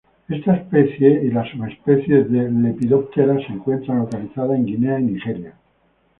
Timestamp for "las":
1.29-1.47